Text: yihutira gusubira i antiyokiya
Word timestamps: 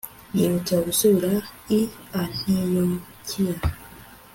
yihutira 0.35 0.79
gusubira 0.87 1.31
i 1.77 1.79
antiyokiya 2.19 3.55